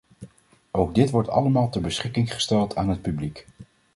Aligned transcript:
Ook 0.71 0.95
dit 0.95 1.09
wordt 1.09 1.29
allemaal 1.29 1.69
ter 1.69 1.81
beschikking 1.81 2.33
gesteld 2.33 2.75
aan 2.75 2.89
het 2.89 3.01
publiek. 3.01 3.47